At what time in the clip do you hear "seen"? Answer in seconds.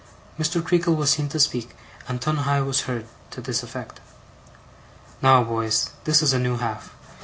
1.11-1.29